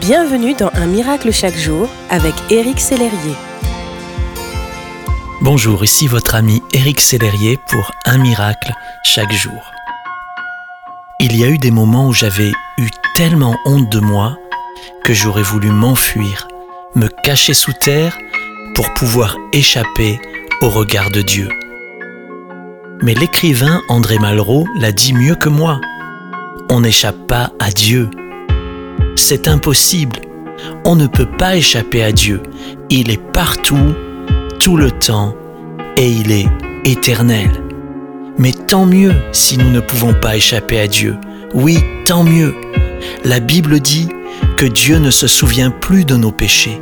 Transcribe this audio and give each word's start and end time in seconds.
Bienvenue 0.00 0.54
dans 0.54 0.70
Un 0.74 0.86
miracle 0.86 1.32
chaque 1.32 1.56
jour 1.56 1.88
avec 2.10 2.34
Éric 2.50 2.80
Sellerier. 2.80 3.34
Bonjour, 5.40 5.84
ici 5.84 6.06
votre 6.06 6.34
ami 6.34 6.62
Éric 6.74 7.00
Sellerier 7.00 7.58
pour 7.68 7.92
Un 8.04 8.18
miracle 8.18 8.72
chaque 9.04 9.32
jour. 9.32 9.72
Il 11.18 11.36
y 11.36 11.44
a 11.44 11.48
eu 11.48 11.56
des 11.56 11.70
moments 11.70 12.08
où 12.08 12.12
j'avais 12.12 12.52
eu 12.78 12.88
tellement 13.14 13.56
honte 13.64 13.88
de 13.88 14.00
moi 14.00 14.36
que 15.02 15.14
j'aurais 15.14 15.42
voulu 15.42 15.70
m'enfuir, 15.70 16.46
me 16.94 17.08
cacher 17.08 17.54
sous 17.54 17.72
terre 17.72 18.18
pour 18.74 18.92
pouvoir 18.94 19.36
échapper 19.52 20.20
au 20.60 20.68
regard 20.68 21.10
de 21.10 21.22
Dieu. 21.22 21.48
Mais 23.02 23.14
l'écrivain 23.14 23.80
André 23.88 24.18
Malraux 24.18 24.66
l'a 24.78 24.92
dit 24.92 25.14
mieux 25.14 25.36
que 25.36 25.48
moi. 25.48 25.80
On 26.68 26.80
n'échappe 26.80 27.26
pas 27.26 27.50
à 27.60 27.70
Dieu. 27.70 28.10
C'est 29.16 29.48
impossible. 29.48 30.20
On 30.84 30.94
ne 30.94 31.06
peut 31.06 31.28
pas 31.38 31.56
échapper 31.56 32.04
à 32.04 32.12
Dieu. 32.12 32.42
Il 32.90 33.10
est 33.10 33.22
partout, 33.32 33.94
tout 34.60 34.76
le 34.76 34.90
temps, 34.90 35.34
et 35.96 36.08
il 36.08 36.30
est 36.30 36.46
éternel. 36.84 37.50
Mais 38.38 38.52
tant 38.52 38.84
mieux 38.84 39.14
si 39.32 39.56
nous 39.56 39.70
ne 39.70 39.80
pouvons 39.80 40.12
pas 40.12 40.36
échapper 40.36 40.78
à 40.78 40.86
Dieu. 40.86 41.16
Oui, 41.54 41.78
tant 42.04 42.22
mieux. 42.22 42.54
La 43.24 43.40
Bible 43.40 43.80
dit 43.80 44.08
que 44.58 44.66
Dieu 44.66 44.98
ne 44.98 45.10
se 45.10 45.26
souvient 45.26 45.70
plus 45.70 46.04
de 46.04 46.16
nos 46.16 46.32
péchés. 46.32 46.80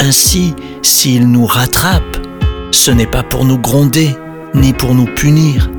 Ainsi, 0.00 0.54
s'il 0.82 1.28
nous 1.28 1.46
rattrape, 1.46 2.16
ce 2.70 2.90
n'est 2.90 3.06
pas 3.06 3.24
pour 3.24 3.44
nous 3.44 3.58
gronder, 3.58 4.10
ni 4.54 4.72
pour 4.72 4.94
nous 4.94 5.06
punir, 5.06 5.70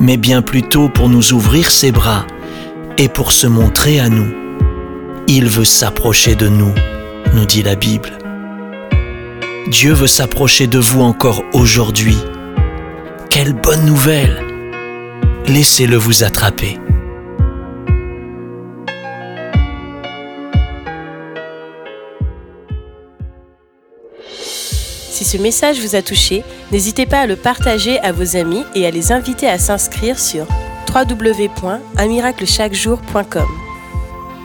mais 0.00 0.16
bien 0.16 0.42
plutôt 0.42 0.88
pour 0.88 1.08
nous 1.08 1.32
ouvrir 1.32 1.70
ses 1.70 1.92
bras 1.92 2.26
et 2.98 3.08
pour 3.08 3.32
se 3.32 3.46
montrer 3.46 4.00
à 4.00 4.08
nous. 4.08 4.45
Il 5.28 5.48
veut 5.48 5.64
s'approcher 5.64 6.36
de 6.36 6.48
nous, 6.48 6.72
nous 7.34 7.46
dit 7.46 7.64
la 7.64 7.74
Bible. 7.74 8.16
Dieu 9.66 9.92
veut 9.92 10.06
s'approcher 10.06 10.68
de 10.68 10.78
vous 10.78 11.00
encore 11.00 11.42
aujourd'hui. 11.52 12.16
Quelle 13.28 13.52
bonne 13.52 13.84
nouvelle 13.84 14.40
Laissez-le 15.48 15.96
vous 15.96 16.22
attraper. 16.22 16.78
Si 25.10 25.24
ce 25.24 25.38
message 25.38 25.80
vous 25.80 25.96
a 25.96 26.02
touché, 26.02 26.44
n'hésitez 26.70 27.06
pas 27.06 27.22
à 27.22 27.26
le 27.26 27.34
partager 27.34 27.98
à 27.98 28.12
vos 28.12 28.36
amis 28.36 28.62
et 28.76 28.86
à 28.86 28.92
les 28.92 29.10
inviter 29.10 29.48
à 29.48 29.58
s'inscrire 29.58 30.20
sur 30.20 30.46
www.unmiraclechaquejour.com. 30.94 33.65